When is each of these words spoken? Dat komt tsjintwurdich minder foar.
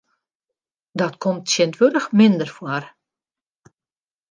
Dat 0.99 1.13
komt 1.21 1.45
tsjintwurdich 1.47 2.07
minder 2.17 2.49
foar. 2.57 2.85